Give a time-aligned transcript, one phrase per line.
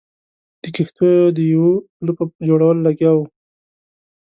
[0.61, 3.25] د کښتیو د یوه پله په جوړولو لګیا وو.